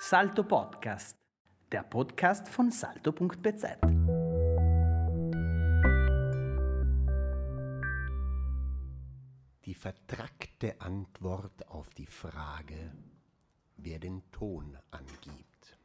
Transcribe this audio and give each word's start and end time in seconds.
Salto 0.00 0.44
Podcast, 0.44 1.16
der 1.72 1.82
Podcast 1.82 2.48
von 2.48 2.70
salto.bz. 2.70 3.64
Die 9.64 9.74
vertrackte 9.74 10.80
Antwort 10.80 11.68
auf 11.68 11.90
die 11.90 12.06
Frage, 12.06 12.92
wer 13.76 13.98
den 13.98 14.22
Ton 14.30 14.78
angibt. 14.92 15.76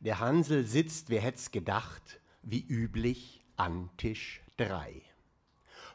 Der 0.00 0.20
Hansel 0.20 0.66
sitzt, 0.66 1.08
wer 1.08 1.22
hätt's 1.22 1.50
gedacht, 1.50 2.20
wie 2.42 2.62
üblich 2.62 3.42
an 3.56 3.88
Tisch 3.96 4.42
drei. 4.58 5.00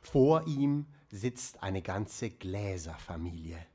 Vor 0.01 0.47
ihm 0.47 0.87
sitzt 1.09 1.61
eine 1.61 1.83
ganze 1.83 2.31
Gläserfamilie. 2.31 3.67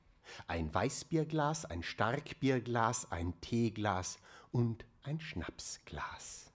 Ein 0.47 0.73
Weißbierglas, 0.73 1.65
ein 1.65 1.83
Starkbierglas, 1.83 3.11
ein 3.11 3.41
Teeglas 3.41 4.19
und 4.53 4.85
ein 5.03 5.21
Schnapsglas. 5.21 6.51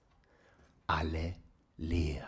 Alle 0.87 1.35
leer. 1.77 2.27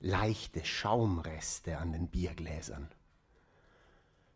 Leichte 0.00 0.64
Schaumreste 0.64 1.78
an 1.78 1.92
den 1.92 2.08
Biergläsern. 2.08 2.88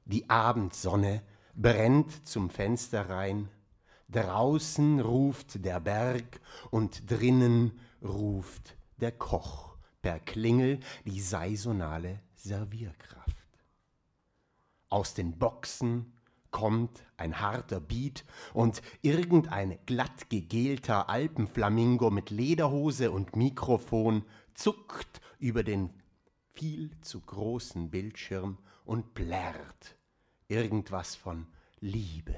Die 0.05 0.29
Abendsonne 0.29 1.23
brennt 1.55 2.27
zum 2.27 2.51
Fenster 2.51 3.09
rein, 3.09 3.49
draußen 4.11 5.01
ruft 5.01 5.65
der 5.65 5.81
Berg 5.81 6.41
und 6.71 7.11
drinnen 7.11 7.81
ruft 8.03 8.77
der 8.99 9.13
Koch 9.13 9.77
per 10.03 10.21
Klingel 10.21 10.81
die 11.07 11.21
saisonale 11.21 12.21
Servierkraft. 12.35 13.34
Aus 14.95 15.13
den 15.13 15.37
Boxen 15.41 16.13
kommt 16.53 17.03
ein 17.17 17.41
harter 17.41 17.81
Beat 17.81 18.25
und 18.53 18.81
irgendein 19.03 19.77
glatt 19.87 20.31
gegelter 20.31 21.09
Alpenflamingo 21.09 22.13
mit 22.13 22.31
Lederhose 22.31 23.11
und 23.11 23.35
Mikrofon 23.35 24.25
zuckt 24.55 25.21
über 25.41 25.65
den 25.65 25.91
viel 26.53 26.93
zu 27.01 27.21
großen 27.23 27.91
Bildschirm 27.91 28.59
und 28.85 29.15
plärrt 29.15 29.97
irgendwas 30.47 31.17
von 31.17 31.49
Liebe 31.81 32.37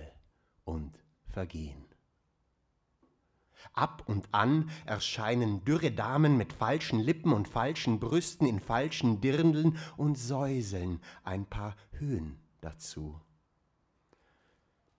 und 0.64 0.98
Vergehen. 1.26 1.84
Ab 3.74 4.02
und 4.06 4.32
an 4.32 4.70
erscheinen 4.86 5.62
dürre 5.66 5.92
Damen 5.92 6.38
mit 6.38 6.54
falschen 6.54 7.00
Lippen 7.00 7.34
und 7.34 7.48
falschen 7.48 8.00
Brüsten 8.00 8.46
in 8.46 8.60
falschen 8.60 9.20
Dirndeln 9.20 9.76
und 9.98 10.16
säuseln 10.16 11.02
ein 11.22 11.44
paar 11.44 11.76
Höhen 11.90 12.40
dazu. 12.66 13.20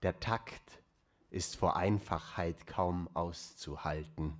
Der 0.01 0.19
Takt 0.19 0.81
ist 1.29 1.57
vor 1.57 1.75
Einfachheit 1.75 2.65
kaum 2.65 3.09
auszuhalten. 3.13 4.33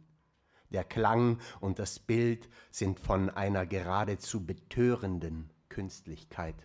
Der 0.69 0.85
Klang 0.85 1.39
und 1.59 1.79
das 1.79 1.99
Bild 1.99 2.49
sind 2.71 2.99
von 2.99 3.29
einer 3.29 3.65
geradezu 3.65 4.45
betörenden 4.45 5.51
Künstlichkeit. 5.67 6.55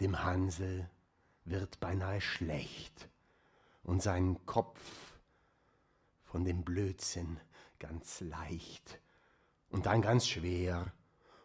Dem 0.00 0.22
Hansel 0.22 0.90
wird 1.44 1.80
beinahe 1.80 2.20
schlecht 2.20 3.08
und 3.82 4.02
sein 4.02 4.44
Kopf 4.44 4.80
von 6.24 6.44
dem 6.44 6.64
Blödsinn 6.64 7.40
ganz 7.78 8.20
leicht 8.20 9.00
und 9.70 9.86
dann 9.86 10.02
ganz 10.02 10.26
schwer 10.26 10.92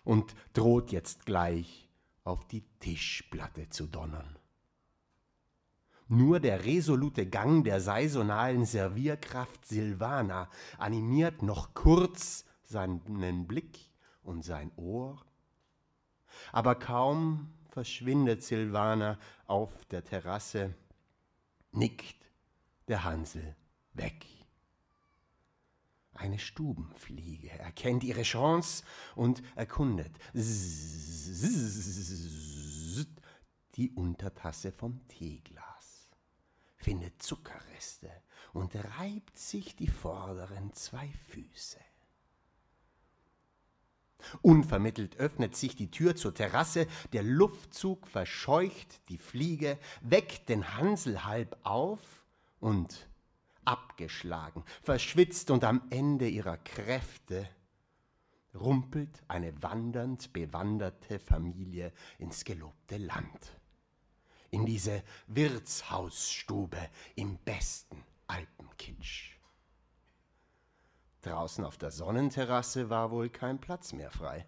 und 0.03 0.36
droht 0.53 0.92
jetzt 0.92 1.25
gleich 1.25 1.89
auf 2.30 2.45
die 2.45 2.63
Tischplatte 2.80 3.69
zu 3.69 3.88
donnern. 3.88 4.38
Nur 6.08 6.39
der 6.39 6.63
resolute 6.63 7.27
Gang 7.27 7.64
der 7.64 7.81
saisonalen 7.81 8.65
Servierkraft 8.65 9.65
Silvana 9.65 10.49
animiert 10.77 11.43
noch 11.43 11.73
kurz 11.73 12.45
seinen 12.64 13.48
Blick 13.48 13.89
und 14.23 14.43
sein 14.43 14.71
Ohr. 14.76 15.23
Aber 16.52 16.76
kaum 16.76 17.52
verschwindet 17.70 18.43
Silvana 18.43 19.20
auf 19.45 19.86
der 19.86 20.04
Terrasse, 20.04 20.73
nickt 21.71 22.31
der 22.87 23.04
Hansel 23.04 23.55
weg. 23.93 24.25
Eine 26.19 26.37
Stubenfliege 26.37 27.49
erkennt 27.49 28.03
ihre 28.03 28.23
Chance 28.23 28.83
und 29.15 29.41
erkundet 29.55 30.11
die 33.75 33.91
Untertasse 33.91 34.73
vom 34.73 35.07
Teeglas, 35.07 36.09
findet 36.75 37.23
Zuckerreste 37.23 38.11
und 38.52 38.75
reibt 38.75 39.39
sich 39.39 39.77
die 39.77 39.87
vorderen 39.87 40.73
zwei 40.73 41.09
Füße. 41.30 41.80
Unvermittelt 44.41 45.15
öffnet 45.15 45.55
sich 45.55 45.77
die 45.77 45.89
Tür 45.89 46.17
zur 46.17 46.33
Terrasse, 46.33 46.87
der 47.13 47.23
Luftzug 47.23 48.07
verscheucht 48.07 49.07
die 49.07 49.17
Fliege, 49.17 49.80
weckt 50.01 50.49
den 50.49 50.75
Hansel 50.75 51.23
halb 51.23 51.57
auf 51.63 52.25
und 52.59 53.08
abgeschlagen, 53.69 54.63
verschwitzt 54.81 55.52
und 55.52 55.63
am 55.63 55.83
Ende 55.91 56.27
ihrer 56.27 56.57
Kräfte 56.57 57.47
rumpelt 58.55 59.21
eine 59.27 59.61
wandernd 59.61 60.33
bewanderte 60.33 61.19
Familie 61.19 61.93
ins 62.17 62.43
gelobte 62.45 62.97
Land, 62.97 63.59
in 64.49 64.65
diese 64.65 65.03
Wirtshausstube 65.27 66.80
im 67.15 67.37
besten 67.37 68.03
Alpenkitsch. 68.25 69.35
Draußen 71.21 71.63
auf 71.63 71.77
der 71.77 71.91
Sonnenterrasse 71.91 72.89
war 72.89 73.11
wohl 73.11 73.30
kein 73.30 73.61
Platz 73.61 73.93
mehr 73.93 74.09
frei. 74.09 74.47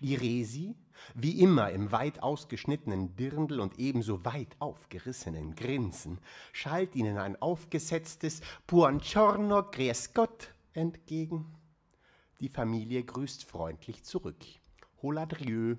Die 0.00 0.14
Resi, 0.14 0.74
wie 1.14 1.40
immer 1.40 1.70
im 1.70 1.92
weit 1.92 2.22
ausgeschnittenen 2.22 3.16
Dirndl 3.16 3.60
und 3.60 3.78
ebenso 3.78 4.24
weit 4.24 4.56
aufgerissenen 4.58 5.54
Grinsen, 5.54 6.18
schalt 6.52 6.94
ihnen 6.94 7.18
ein 7.18 7.40
aufgesetztes 7.40 8.40
Buongiorno, 8.66 9.70
grüß 9.70 10.14
Gott 10.14 10.54
entgegen. 10.72 11.54
Die 12.40 12.48
Familie 12.48 13.04
grüßt 13.04 13.44
freundlich 13.44 14.02
zurück. 14.04 14.44
Holadrieux. 15.02 15.78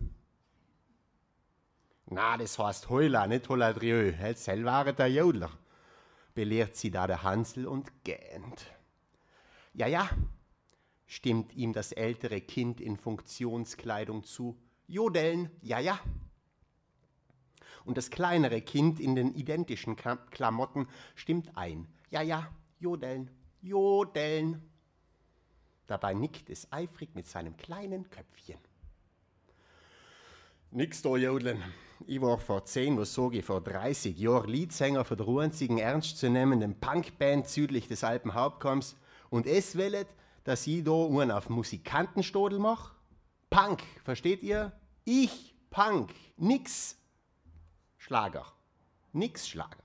Na, 2.07 2.37
das 2.37 2.59
heißt 2.59 2.89
Heula, 2.89 3.27
nicht 3.27 3.49
Holadrieux. 3.49 4.15
Jetzt 4.21 4.47
war 4.63 4.91
der 4.93 5.07
Jodler, 5.07 5.51
belehrt 6.33 6.75
sie 6.75 6.91
da 6.91 7.07
der 7.07 7.23
Hansel 7.23 7.65
und 7.65 7.91
gähnt. 8.03 8.67
Ja, 9.73 9.87
ja, 9.87 10.09
stimmt 11.05 11.53
ihm 11.53 11.73
das 11.73 11.91
ältere 11.91 12.41
Kind 12.41 12.81
in 12.81 12.97
Funktionskleidung 12.97 14.23
zu. 14.23 14.57
Jodeln, 14.87 15.49
ja, 15.61 15.79
ja. 15.79 15.99
Und 17.85 17.97
das 17.97 18.09
kleinere 18.09 18.61
Kind 18.61 18.99
in 18.99 19.15
den 19.15 19.33
identischen 19.35 19.95
Klamotten 19.95 20.87
stimmt 21.13 21.55
ein. 21.55 21.87
Ja, 22.09 22.21
ja, 22.21 22.49
jodeln, 22.79 23.29
jodeln. 23.61 24.61
Dabei 25.87 26.13
nickt 26.13 26.49
es 26.49 26.71
eifrig 26.71 27.13
mit 27.13 27.27
seinem 27.27 27.55
kleinen 27.57 28.09
Köpfchen. 28.09 28.57
Nix 30.71 31.01
da 31.03 31.15
jodeln. 31.15 31.61
Ich 32.07 32.21
war 32.21 32.37
vor 32.37 32.65
10, 32.65 32.97
was 32.97 33.13
sage 33.13 33.37
ich, 33.37 33.45
vor 33.45 33.61
30 33.61 34.17
Jahren 34.17 34.49
Leadsänger 34.49 35.05
von 35.05 35.17
der 35.17 35.27
einzigen 35.27 35.77
ernstzunehmenden 35.77 36.79
Punkband 36.79 37.47
südlich 37.47 37.87
des 37.87 38.03
Alpenhauptkamms 38.03 38.97
und 39.29 39.47
es 39.47 39.77
willet, 39.77 40.07
dass 40.45 40.65
ich 40.67 40.83
da 40.83 40.93
einen 40.93 41.31
auf 41.31 41.49
Musikantenstodel 41.49 42.59
mache. 42.59 42.95
Punk, 43.49 43.83
versteht 44.03 44.43
ihr? 44.43 44.71
Ich, 45.03 45.53
Punk, 45.69 46.13
nix 46.37 46.97
Schlager. 47.97 48.45
Nix 49.11 49.47
Schlager. 49.47 49.83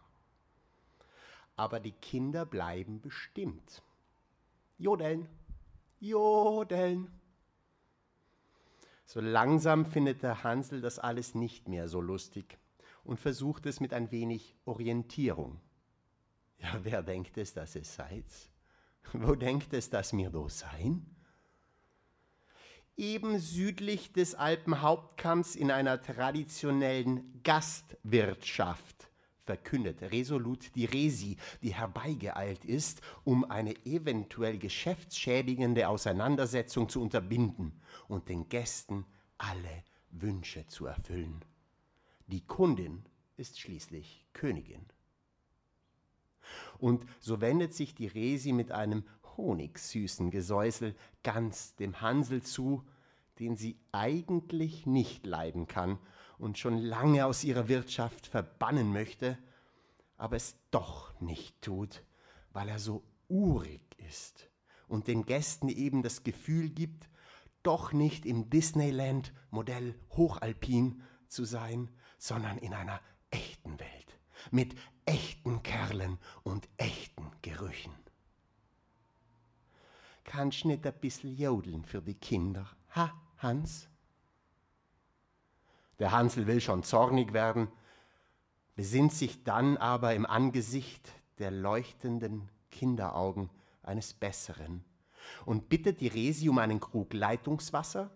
Aber 1.56 1.80
die 1.80 1.92
Kinder 1.92 2.44
bleiben 2.44 3.00
bestimmt. 3.00 3.82
Jodeln, 4.76 5.28
jodeln. 5.98 7.10
So 9.06 9.20
langsam 9.20 9.86
findet 9.86 10.22
der 10.22 10.44
Hansel 10.44 10.82
das 10.82 10.98
alles 10.98 11.34
nicht 11.34 11.68
mehr 11.68 11.88
so 11.88 12.00
lustig 12.00 12.58
und 13.02 13.18
versucht 13.18 13.64
es 13.64 13.80
mit 13.80 13.94
ein 13.94 14.10
wenig 14.10 14.54
Orientierung. 14.66 15.58
Ja, 16.58 16.78
wer 16.82 17.02
denkt 17.02 17.38
es, 17.38 17.54
dass 17.54 17.76
es 17.76 17.94
seid? 17.94 18.49
Wo 19.12 19.34
denkt 19.34 19.72
es, 19.72 19.90
dass 19.90 20.12
wir 20.12 20.30
da 20.30 20.48
sein? 20.48 21.06
Eben 22.96 23.38
südlich 23.38 24.12
des 24.12 24.34
Alpenhauptkamms 24.34 25.56
in 25.56 25.70
einer 25.70 26.02
traditionellen 26.02 27.40
Gastwirtschaft 27.42 29.10
verkündet 29.50 30.00
resolut 30.12 30.74
die 30.76 30.84
Resi, 30.84 31.36
die 31.60 31.74
herbeigeeilt 31.74 32.64
ist, 32.64 33.00
um 33.24 33.50
eine 33.50 33.74
eventuell 33.84 34.58
geschäftsschädigende 34.58 35.88
Auseinandersetzung 35.88 36.88
zu 36.88 37.02
unterbinden 37.02 37.72
und 38.06 38.28
den 38.28 38.48
Gästen 38.48 39.04
alle 39.38 39.82
Wünsche 40.10 40.66
zu 40.68 40.86
erfüllen. 40.86 41.40
Die 42.28 42.46
Kundin 42.46 43.04
ist 43.36 43.58
schließlich 43.58 44.24
Königin. 44.34 44.86
Und 46.78 47.04
so 47.20 47.40
wendet 47.40 47.74
sich 47.74 47.94
die 47.94 48.06
Resi 48.06 48.52
mit 48.52 48.72
einem 48.72 49.04
honigsüßen 49.36 50.30
Gesäusel 50.30 50.94
ganz 51.22 51.74
dem 51.76 52.00
Hansel 52.00 52.42
zu, 52.42 52.84
den 53.38 53.56
sie 53.56 53.78
eigentlich 53.92 54.86
nicht 54.86 55.26
leiden 55.26 55.66
kann 55.66 55.98
und 56.38 56.58
schon 56.58 56.78
lange 56.78 57.26
aus 57.26 57.44
ihrer 57.44 57.68
Wirtschaft 57.68 58.26
verbannen 58.26 58.92
möchte, 58.92 59.38
aber 60.16 60.36
es 60.36 60.56
doch 60.70 61.18
nicht 61.20 61.60
tut, 61.62 62.02
weil 62.52 62.68
er 62.68 62.78
so 62.78 63.02
urig 63.28 63.82
ist 64.08 64.50
und 64.88 65.06
den 65.06 65.24
Gästen 65.24 65.68
eben 65.68 66.02
das 66.02 66.24
Gefühl 66.24 66.68
gibt, 66.68 67.08
doch 67.62 67.92
nicht 67.92 68.26
im 68.26 68.50
Disneyland 68.50 69.32
Modell 69.50 69.94
Hochalpin 70.10 71.02
zu 71.28 71.44
sein, 71.44 71.88
sondern 72.18 72.58
in 72.58 72.74
einer 72.74 73.00
echten 73.30 73.78
Welt 73.78 74.00
mit 74.50 74.74
echten 75.04 75.29
Kerlen 75.90 76.18
und 76.44 76.68
echten 76.76 77.32
Gerüchen. 77.42 77.92
Kannst 80.22 80.64
nicht 80.64 80.86
ein 80.86 80.94
bisschen 80.94 81.36
jodeln 81.36 81.84
für 81.84 82.00
die 82.00 82.14
Kinder, 82.14 82.64
ha, 82.94 83.12
Hans? 83.38 83.88
Der 85.98 86.12
Hansel 86.12 86.46
will 86.46 86.60
schon 86.60 86.84
zornig 86.84 87.32
werden, 87.32 87.66
besinnt 88.76 89.12
sich 89.12 89.42
dann 89.42 89.76
aber 89.78 90.14
im 90.14 90.26
Angesicht 90.26 91.10
der 91.40 91.50
leuchtenden 91.50 92.48
Kinderaugen 92.70 93.50
eines 93.82 94.14
Besseren 94.14 94.84
und 95.44 95.68
bittet 95.68 96.00
die 96.00 96.06
Resi 96.06 96.48
um 96.48 96.58
einen 96.58 96.78
Krug 96.78 97.12
Leitungswasser, 97.14 98.12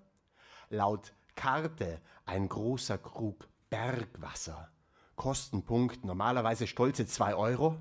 laut 0.71 1.13
Karte 1.35 2.01
ein 2.25 2.49
großer 2.49 2.99
Krug 2.99 3.49
Bergwasser, 3.69 4.71
Kostenpunkt 5.17 6.05
normalerweise 6.05 6.67
stolze 6.67 7.07
zwei 7.07 7.35
Euro 7.35 7.77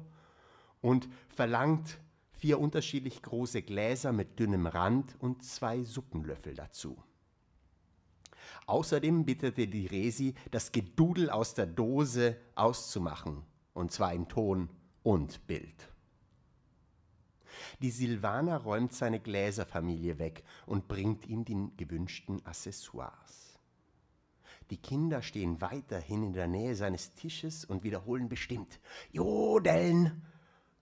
und 0.82 1.08
verlangt 1.30 2.00
vier 2.32 2.60
unterschiedlich 2.60 3.22
große 3.22 3.62
Gläser 3.62 4.12
mit 4.12 4.40
dünnem 4.40 4.68
Rand 4.68 5.16
und 5.20 5.44
zwei 5.44 5.84
Suppenlöffel 5.84 6.54
dazu. 6.56 7.02
Außerdem 8.66 9.26
bittete 9.26 9.68
die 9.68 9.88
Resi, 9.88 10.36
das 10.52 10.72
Gedudel 10.72 11.30
aus 11.30 11.54
der 11.54 11.66
Dose 11.66 12.38
auszumachen, 12.56 13.44
und 13.74 13.92
zwar 13.92 14.14
in 14.14 14.28
Ton 14.28 14.70
und 15.04 15.48
Bild. 15.48 15.90
Die 17.82 17.92
Silvaner 17.92 18.58
räumt 18.58 18.94
seine 18.94 19.20
Gläserfamilie 19.20 20.20
weg 20.20 20.44
und 20.66 20.88
bringt 20.88 21.28
ihm 21.28 21.46
die 21.46 21.70
gewünschten 21.78 22.46
Accessoires. 22.46 23.53
Die 24.74 24.82
Kinder 24.82 25.22
stehen 25.22 25.62
weiterhin 25.62 26.24
in 26.24 26.34
der 26.34 26.48
Nähe 26.48 26.74
seines 26.74 27.14
Tisches 27.14 27.64
und 27.64 27.84
wiederholen 27.84 28.28
bestimmt 28.28 28.80
Jodeln, 29.12 30.24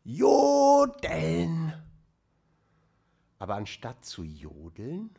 Jodeln. 0.06 1.74
Aber 3.38 3.56
anstatt 3.56 4.06
zu 4.06 4.24
jodeln, 4.24 5.10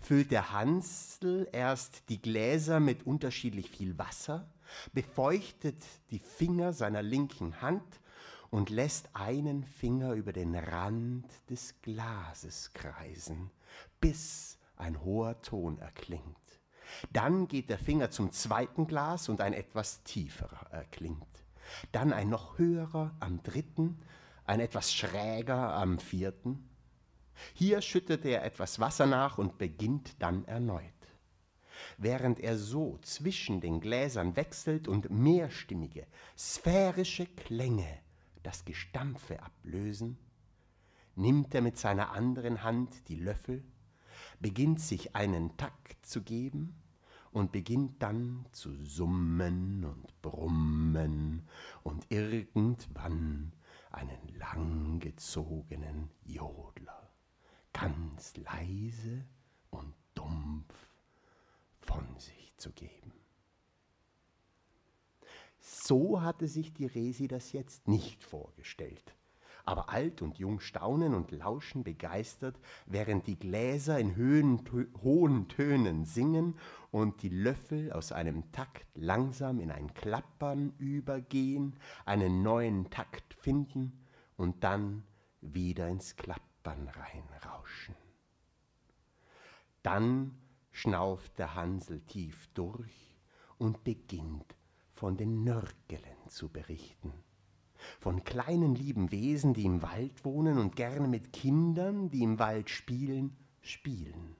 füllt 0.00 0.30
der 0.30 0.50
Hansel 0.50 1.46
erst 1.52 2.08
die 2.08 2.22
Gläser 2.22 2.80
mit 2.80 3.06
unterschiedlich 3.06 3.68
viel 3.68 3.98
Wasser, 3.98 4.50
befeuchtet 4.94 5.84
die 6.10 6.20
Finger 6.20 6.72
seiner 6.72 7.02
linken 7.02 7.60
Hand 7.60 8.00
und 8.48 8.70
lässt 8.70 9.10
einen 9.12 9.62
Finger 9.62 10.14
über 10.14 10.32
den 10.32 10.54
Rand 10.54 11.26
des 11.50 11.74
Glases 11.82 12.70
kreisen, 12.72 13.50
bis 14.00 14.56
ein 14.76 15.04
hoher 15.04 15.42
Ton 15.42 15.76
erklingt. 15.76 16.41
Dann 17.12 17.48
geht 17.48 17.70
der 17.70 17.78
Finger 17.78 18.10
zum 18.10 18.32
zweiten 18.32 18.86
Glas 18.86 19.28
und 19.28 19.40
ein 19.40 19.52
etwas 19.52 20.02
tieferer 20.04 20.66
erklingt. 20.70 21.26
Dann 21.92 22.12
ein 22.12 22.28
noch 22.28 22.58
höherer 22.58 23.14
am 23.20 23.42
dritten, 23.42 24.00
ein 24.44 24.60
etwas 24.60 24.92
schräger 24.92 25.74
am 25.74 25.98
vierten. 25.98 26.68
Hier 27.54 27.80
schüttet 27.80 28.24
er 28.24 28.44
etwas 28.44 28.78
Wasser 28.78 29.06
nach 29.06 29.38
und 29.38 29.58
beginnt 29.58 30.20
dann 30.20 30.44
erneut. 30.44 30.84
Während 31.98 32.38
er 32.40 32.56
so 32.58 32.98
zwischen 33.02 33.60
den 33.60 33.80
Gläsern 33.80 34.36
wechselt 34.36 34.88
und 34.88 35.10
mehrstimmige, 35.10 36.06
sphärische 36.36 37.26
Klänge 37.26 37.98
das 38.42 38.64
Gestampfe 38.64 39.42
ablösen, 39.42 40.18
nimmt 41.14 41.54
er 41.54 41.62
mit 41.62 41.78
seiner 41.78 42.12
anderen 42.12 42.62
Hand 42.62 43.08
die 43.08 43.16
Löffel, 43.16 43.64
beginnt 44.40 44.80
sich 44.80 45.14
einen 45.14 45.56
Takt 45.56 46.04
zu 46.04 46.22
geben 46.22 46.81
und 47.32 47.50
beginnt 47.52 48.02
dann 48.02 48.46
zu 48.52 48.72
summen 48.84 49.84
und 49.84 50.22
brummen 50.22 51.48
und 51.82 52.10
irgendwann 52.10 53.52
einen 53.90 54.28
langgezogenen 54.38 56.10
Jodler, 56.24 57.10
ganz 57.72 58.36
leise 58.36 59.24
und 59.70 59.94
dumpf 60.14 60.74
von 61.80 62.06
sich 62.18 62.52
zu 62.56 62.70
geben. 62.72 63.12
So 65.58 66.20
hatte 66.20 66.48
sich 66.48 66.72
die 66.72 66.86
Resi 66.86 67.28
das 67.28 67.52
jetzt 67.52 67.86
nicht 67.88 68.24
vorgestellt. 68.24 69.14
Aber 69.64 69.90
alt 69.90 70.22
und 70.22 70.38
jung 70.38 70.58
staunen 70.60 71.14
und 71.14 71.30
lauschen 71.30 71.84
begeistert, 71.84 72.58
während 72.86 73.26
die 73.26 73.38
Gläser 73.38 73.98
in 73.98 74.16
Höhen, 74.16 74.62
hohen 75.02 75.48
Tönen 75.48 76.04
singen 76.04 76.54
und 76.90 77.22
die 77.22 77.28
Löffel 77.28 77.92
aus 77.92 78.10
einem 78.10 78.50
Takt 78.52 78.86
langsam 78.94 79.60
in 79.60 79.70
ein 79.70 79.94
Klappern 79.94 80.72
übergehen, 80.78 81.76
einen 82.04 82.42
neuen 82.42 82.90
Takt 82.90 83.34
finden 83.34 83.92
und 84.36 84.64
dann 84.64 85.04
wieder 85.40 85.88
ins 85.88 86.16
Klappern 86.16 86.88
reinrauschen. 86.88 87.94
Dann 89.82 90.36
schnauft 90.72 91.38
der 91.38 91.54
Hansel 91.54 92.00
tief 92.00 92.48
durch 92.54 93.16
und 93.58 93.84
beginnt 93.84 94.56
von 94.92 95.16
den 95.16 95.44
Nörgelen 95.44 96.28
zu 96.28 96.48
berichten. 96.48 97.12
Von 98.00 98.24
kleinen 98.24 98.74
lieben 98.74 99.10
Wesen, 99.10 99.54
die 99.54 99.64
im 99.64 99.82
Wald 99.82 100.24
wohnen 100.24 100.58
und 100.58 100.76
gerne 100.76 101.08
mit 101.08 101.32
Kindern, 101.32 102.10
die 102.10 102.22
im 102.22 102.38
Wald 102.38 102.70
spielen, 102.70 103.36
spielen. 103.60 104.36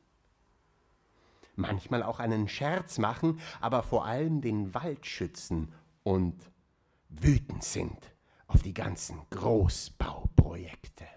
Manchmal 1.55 2.03
auch 2.03 2.19
einen 2.19 2.49
Scherz 2.49 2.99
machen, 2.99 3.41
aber 3.61 3.83
vor 3.83 4.07
allem 4.07 4.41
den 4.41 4.75
Wald 4.75 5.07
schützen 5.07 5.73
und 6.03 6.35
wütend 7.09 7.63
sind 7.63 8.15
auf 8.47 8.63
die 8.63 8.75
ganzen 8.75 9.21
Großbauprojekte. 9.31 11.12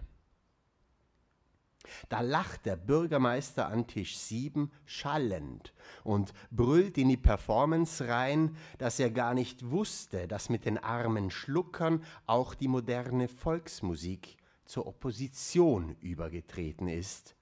Da 2.10 2.22
lacht 2.22 2.66
der 2.66 2.75
Bürgermeister 2.75 3.68
an 3.68 3.88
Tisch 3.88 4.18
7 4.18 4.72
schallend 4.86 5.74
und 6.04 6.34
brüllt 6.52 6.98
in 6.98 7.10
die 7.10 7.18
Performance 7.18 8.08
rein, 8.08 8.56
dass 8.78 9.00
er 9.00 9.12
gar 9.12 9.34
nicht 9.34 9.70
wusste, 9.70 10.28
dass 10.28 10.50
mit 10.50 10.66
den 10.66 10.78
armen 10.78 11.32
Schluckern 11.32 12.04
auch 12.25 12.54
die 12.54 12.68
moderne 12.68 13.28
Volksmusik 13.28 14.38
zur 14.66 14.88
Opposition 14.88 15.96
übergetreten 16.02 16.88
ist. 16.88 17.36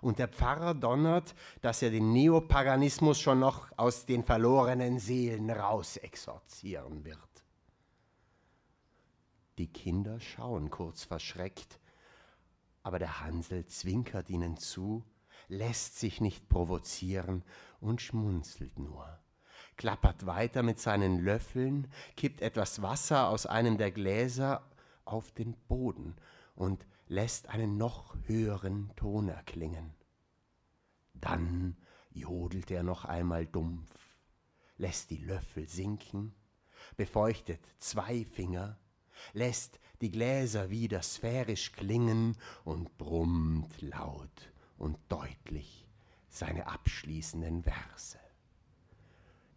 Und 0.00 0.18
der 0.18 0.28
Pfarrer 0.28 0.74
donnert, 0.74 1.34
dass 1.60 1.82
er 1.82 1.90
den 1.90 2.12
Neopaganismus 2.12 3.20
schon 3.20 3.40
noch 3.40 3.70
aus 3.76 4.06
den 4.06 4.24
verlorenen 4.24 4.98
Seelen 4.98 5.50
rausexorzieren 5.50 7.04
wird. 7.04 7.18
Die 9.58 9.68
Kinder 9.68 10.18
schauen 10.18 10.68
kurz 10.68 11.04
verschreckt, 11.04 11.78
aber 12.84 12.98
der 13.00 13.20
Hansel 13.20 13.66
zwinkert 13.66 14.30
ihnen 14.30 14.58
zu, 14.58 15.02
lässt 15.48 15.98
sich 15.98 16.20
nicht 16.20 16.48
provozieren 16.48 17.42
und 17.80 18.00
schmunzelt 18.00 18.78
nur, 18.78 19.18
klappert 19.76 20.26
weiter 20.26 20.62
mit 20.62 20.78
seinen 20.78 21.18
Löffeln, 21.18 21.88
kippt 22.16 22.42
etwas 22.42 22.82
Wasser 22.82 23.28
aus 23.28 23.46
einem 23.46 23.78
der 23.78 23.90
Gläser 23.90 24.70
auf 25.06 25.32
den 25.32 25.56
Boden 25.66 26.14
und 26.54 26.86
lässt 27.08 27.48
einen 27.48 27.78
noch 27.78 28.16
höheren 28.26 28.92
Ton 28.96 29.28
erklingen. 29.28 29.94
Dann 31.14 31.76
jodelt 32.10 32.70
er 32.70 32.82
noch 32.82 33.06
einmal 33.06 33.46
dumpf, 33.46 33.98
lässt 34.76 35.10
die 35.10 35.24
Löffel 35.24 35.68
sinken, 35.68 36.34
befeuchtet 36.98 37.60
zwei 37.78 38.26
Finger, 38.26 38.78
lässt 39.32 39.78
die 40.00 40.10
Gläser 40.10 40.70
wieder 40.70 41.02
sphärisch 41.02 41.72
klingen 41.72 42.36
und 42.64 42.96
brummt 42.98 43.80
laut 43.80 44.52
und 44.76 44.98
deutlich 45.08 45.86
seine 46.28 46.66
abschließenden 46.66 47.62
Verse. 47.62 48.18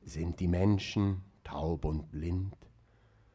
Sind 0.03 0.39
die 0.39 0.47
Menschen 0.47 1.23
taub 1.43 1.85
und 1.85 2.11
blind 2.11 2.55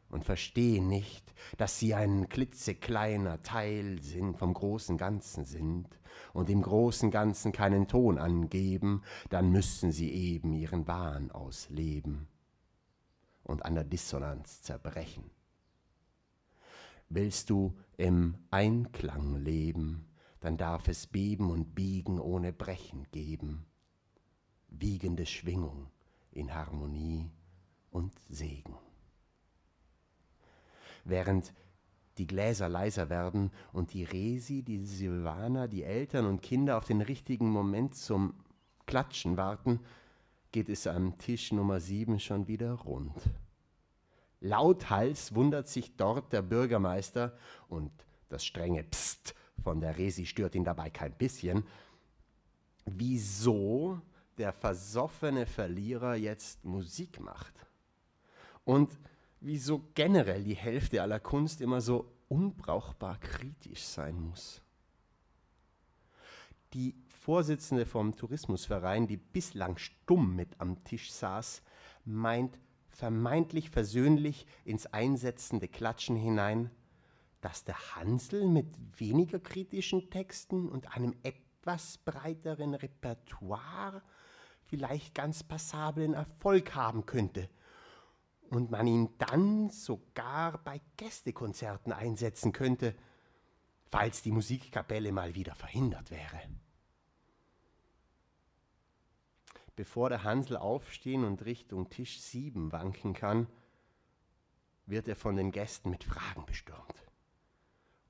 und 0.09 0.23
verstehen 0.23 0.87
nicht, 0.87 1.33
dass 1.57 1.79
sie 1.79 1.93
ein 1.93 2.29
klitzekleiner 2.29 3.41
Teil 3.43 4.01
sind, 4.01 4.37
vom 4.37 4.53
großen 4.53 4.97
Ganzen 4.97 5.45
sind 5.45 5.87
und 6.33 6.49
im 6.49 6.61
großen 6.61 7.11
Ganzen 7.11 7.51
keinen 7.51 7.87
Ton 7.87 8.17
angeben, 8.17 9.03
dann 9.29 9.51
müssen 9.51 9.91
sie 9.91 10.11
eben 10.11 10.53
ihren 10.53 10.87
Wahn 10.87 11.31
ausleben. 11.31 12.27
und 13.43 13.65
an 13.65 13.75
der 13.75 13.83
Dissonanz 13.83 14.61
zerbrechen. 14.61 15.29
Willst 17.15 17.51
du 17.51 17.77
im 17.95 18.39
Einklang 18.49 19.35
leben, 19.35 20.07
dann 20.39 20.57
darf 20.57 20.87
es 20.87 21.05
Beben 21.05 21.51
und 21.51 21.75
Biegen 21.75 22.19
ohne 22.19 22.51
Brechen 22.51 23.05
geben, 23.11 23.67
wiegende 24.69 25.27
Schwingung 25.27 25.91
in 26.31 26.55
Harmonie 26.55 27.29
und 27.91 28.13
Segen. 28.29 28.75
Während 31.03 31.53
die 32.17 32.25
Gläser 32.25 32.67
leiser 32.67 33.11
werden 33.11 33.51
und 33.73 33.93
die 33.93 34.05
Resi, 34.05 34.63
die 34.63 34.83
Silvaner, 34.83 35.67
die 35.67 35.83
Eltern 35.83 36.25
und 36.25 36.41
Kinder 36.41 36.79
auf 36.79 36.85
den 36.85 37.01
richtigen 37.01 37.51
Moment 37.51 37.93
zum 37.93 38.33
Klatschen 38.87 39.37
warten, 39.37 39.81
geht 40.51 40.67
es 40.67 40.87
am 40.87 41.19
Tisch 41.19 41.51
Nummer 41.51 41.79
7 41.79 42.19
schon 42.19 42.47
wieder 42.47 42.73
rund. 42.73 43.13
Lauthals 44.43 45.33
wundert 45.33 45.69
sich 45.69 45.95
dort 45.95 46.33
der 46.33 46.41
Bürgermeister 46.41 47.37
und 47.69 47.91
das 48.27 48.43
strenge 48.43 48.83
Psst 48.83 49.35
von 49.63 49.79
der 49.79 49.97
Resi 49.97 50.25
stört 50.25 50.53
ihn 50.55 50.65
dabei 50.65 50.89
kein 50.89 51.13
bisschen, 51.13 51.63
wieso 52.85 54.01
der 54.37 54.51
versoffene 54.51 55.45
Verlierer 55.45 56.15
jetzt 56.15 56.65
Musik 56.65 57.21
macht. 57.21 57.53
Und 58.65 58.99
wieso 59.39 59.81
generell 59.93 60.43
die 60.43 60.55
Hälfte 60.55 61.01
aller 61.01 61.21
Kunst 61.21 61.61
immer 61.61 61.79
so 61.79 62.11
unbrauchbar 62.27 63.19
kritisch 63.19 63.83
sein 63.83 64.19
muss. 64.19 64.61
Die 66.73 66.95
Vorsitzende 67.07 67.85
vom 67.85 68.13
Tourismusverein, 68.13 69.07
die 69.07 69.17
bislang 69.17 69.77
stumm 69.77 70.35
mit 70.35 70.59
am 70.59 70.83
Tisch 70.83 71.11
saß, 71.13 71.61
meint 72.03 72.57
vermeintlich 72.93 73.69
versöhnlich 73.69 74.45
ins 74.65 74.85
einsetzende 74.87 75.67
Klatschen 75.67 76.15
hinein, 76.15 76.69
dass 77.41 77.63
der 77.63 77.95
Hansel 77.95 78.47
mit 78.47 78.67
weniger 78.97 79.39
kritischen 79.39 80.09
Texten 80.09 80.69
und 80.69 80.95
einem 80.95 81.13
etwas 81.23 81.97
breiteren 81.97 82.73
Repertoire 82.73 84.01
vielleicht 84.63 85.13
ganz 85.13 85.43
passablen 85.43 86.13
Erfolg 86.13 86.73
haben 86.75 87.05
könnte 87.05 87.49
und 88.49 88.71
man 88.71 88.87
ihn 88.87 89.09
dann 89.17 89.69
sogar 89.69 90.59
bei 90.63 90.79
Gästekonzerten 90.97 91.91
einsetzen 91.91 92.53
könnte, 92.53 92.95
falls 93.91 94.21
die 94.21 94.31
Musikkapelle 94.31 95.11
mal 95.11 95.35
wieder 95.35 95.55
verhindert 95.55 96.11
wäre. 96.11 96.41
Bevor 99.75 100.09
der 100.09 100.23
Hansel 100.23 100.57
aufstehen 100.57 101.23
und 101.23 101.45
Richtung 101.45 101.89
Tisch 101.89 102.19
7 102.19 102.71
wanken 102.71 103.13
kann, 103.13 103.47
wird 104.85 105.07
er 105.07 105.15
von 105.15 105.35
den 105.35 105.51
Gästen 105.51 105.89
mit 105.89 106.03
Fragen 106.03 106.45
bestürmt. 106.45 107.03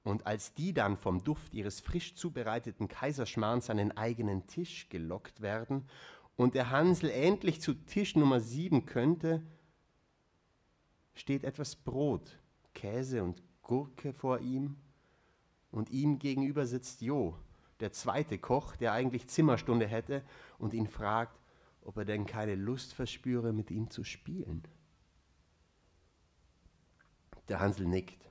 Und 0.04 0.28
als 0.28 0.54
die 0.54 0.74
dann 0.74 0.98
vom 0.98 1.24
Duft 1.24 1.54
ihres 1.54 1.80
frisch 1.80 2.16
zubereiteten 2.16 2.90
Kaiserschmarrns 2.90 3.70
an 3.70 3.78
den 3.78 3.96
eigenen 3.96 4.48
Tisch 4.48 4.90
gelockt 4.90 5.40
werden 5.42 5.88
und 6.36 6.56
der 6.56 6.72
Hansel 6.72 7.10
endlich 7.10 7.62
zu 7.62 7.74
Tisch 7.74 8.18
Nummer 8.18 8.42
7 8.42 8.86
könnte, 8.86 9.42
steht 11.14 11.46
etwas 11.46 11.78
Brot, 11.78 12.38
Käse 12.74 13.24
und 13.24 13.42
Gurke 13.62 14.12
vor 14.12 14.40
ihm 14.40 14.76
und 15.72 15.90
ihm 15.90 16.20
gegenüber 16.20 16.66
sitzt 16.66 17.02
Jo, 17.02 17.38
der 17.80 17.94
zweite 17.94 18.38
Koch, 18.38 18.76
der 18.76 18.92
eigentlich 18.92 19.30
Zimmerstunde 19.30 19.88
hätte 19.88 20.22
und 20.58 20.74
ihn 20.74 20.88
fragt, 20.88 21.40
ob 21.86 21.98
er 21.98 22.06
denn 22.06 22.26
keine 22.26 22.56
Lust 22.56 22.94
verspüre, 22.94 23.54
mit 23.54 23.72
ihm 23.72 23.90
zu 23.90 24.04
spielen. 24.04 24.64
Der 27.50 27.60
Hansel 27.60 27.88
nickt, 27.88 28.30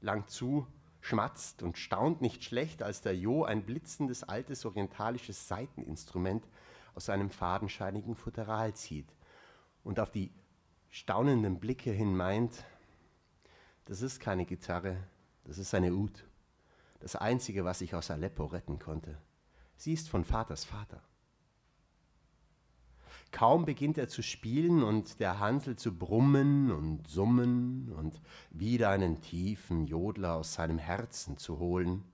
langt 0.00 0.30
zu, 0.30 0.66
schmatzt 1.00 1.62
und 1.62 1.78
staunt 1.78 2.20
nicht 2.20 2.44
schlecht, 2.44 2.82
als 2.82 3.00
der 3.00 3.16
Jo 3.16 3.44
ein 3.44 3.64
blitzendes 3.64 4.24
altes 4.24 4.64
orientalisches 4.64 5.48
Saiteninstrument 5.48 6.46
aus 6.94 7.06
seinem 7.06 7.30
fadenscheinigen 7.30 8.14
Futteral 8.14 8.74
zieht 8.74 9.14
und 9.84 10.00
auf 10.00 10.10
die 10.10 10.30
staunenden 10.88 11.60
Blicke 11.60 11.90
hin 11.90 12.16
meint, 12.16 12.64
das 13.84 14.02
ist 14.02 14.20
keine 14.20 14.44
Gitarre, 14.44 14.96
das 15.44 15.58
ist 15.58 15.74
eine 15.74 15.94
Ud, 15.94 16.26
das 17.00 17.16
einzige, 17.16 17.64
was 17.64 17.80
ich 17.80 17.94
aus 17.94 18.10
Aleppo 18.10 18.44
retten 18.46 18.78
konnte. 18.78 19.16
Sie 19.76 19.92
ist 19.92 20.08
von 20.08 20.24
Vaters 20.24 20.64
Vater. 20.64 21.02
Kaum 23.30 23.66
beginnt 23.66 23.98
er 23.98 24.08
zu 24.08 24.22
spielen 24.22 24.82
und 24.82 25.20
der 25.20 25.38
Hansel 25.38 25.76
zu 25.76 25.96
brummen 25.96 26.70
und 26.70 27.06
summen 27.06 27.92
und 27.92 28.20
wieder 28.50 28.88
einen 28.90 29.20
tiefen 29.20 29.86
Jodler 29.86 30.34
aus 30.34 30.54
seinem 30.54 30.78
Herzen 30.78 31.36
zu 31.36 31.58
holen, 31.58 32.04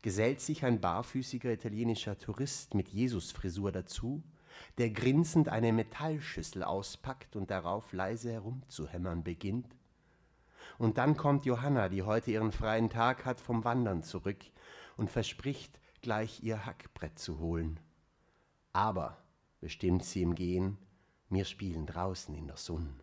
gesellt 0.00 0.40
sich 0.40 0.64
ein 0.64 0.80
barfüßiger 0.80 1.52
italienischer 1.52 2.18
Tourist 2.18 2.74
mit 2.74 2.88
Jesusfrisur 2.88 3.72
dazu, 3.72 4.22
der 4.78 4.90
grinsend 4.90 5.48
eine 5.48 5.72
Metallschüssel 5.72 6.62
auspackt 6.62 7.36
und 7.36 7.50
darauf 7.50 7.92
leise 7.92 8.32
herumzuhämmern 8.32 9.22
beginnt. 9.22 9.76
Und 10.78 10.98
dann 10.98 11.16
kommt 11.16 11.44
Johanna, 11.44 11.88
die 11.88 12.02
heute 12.02 12.30
ihren 12.30 12.52
freien 12.52 12.88
Tag 12.88 13.24
hat, 13.24 13.40
vom 13.40 13.64
Wandern 13.64 14.02
zurück 14.02 14.38
und 14.96 15.10
verspricht, 15.10 15.78
gleich 16.00 16.42
ihr 16.42 16.64
Hackbrett 16.64 17.18
zu 17.18 17.38
holen. 17.38 17.80
Aber 18.72 19.18
bestimmt 19.60 20.04
sie 20.04 20.22
im 20.22 20.34
Gehen, 20.34 20.78
mir 21.28 21.44
spielen 21.44 21.86
draußen 21.86 22.34
in 22.34 22.46
der 22.46 22.56
Sonne. 22.56 22.94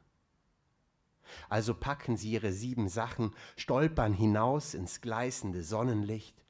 Also 1.49 1.73
packen 1.73 2.17
sie 2.17 2.31
ihre 2.31 2.53
sieben 2.53 2.87
Sachen, 2.87 3.33
stolpern 3.55 4.13
hinaus 4.13 4.73
ins 4.73 5.01
gleißende 5.01 5.63
Sonnenlicht 5.63 6.43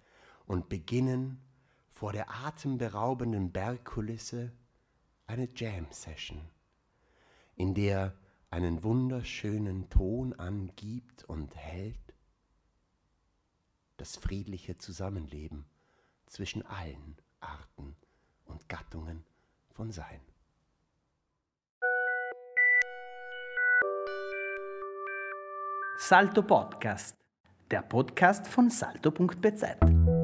und 0.46 0.70
beginnen 0.70 1.42
vor 1.90 2.12
der 2.12 2.30
atemberaubenden 2.30 3.52
Bergkulisse 3.52 4.52
eine 5.28 5.50
Jam-Session, 5.56 6.42
in 7.56 7.74
der 7.74 8.14
einen 8.50 8.84
wunderschönen 8.84 9.90
Ton 9.90 10.34
angibt 10.34 11.24
und 11.24 11.56
hält 11.56 12.14
das 13.98 14.18
friedliche 14.18 14.78
Zusammenleben 14.78 15.66
zwischen 16.28 16.66
allen 16.66 17.16
Arten 17.40 17.96
und 18.46 18.68
Gattungen 18.68 19.24
von 19.76 19.92
Sein. 19.92 20.22
Salto 25.98 26.42
Podcast, 26.44 27.18
der 27.72 27.82
Podcast 27.82 28.48
von 28.48 28.70
salto.bz. 28.70 30.15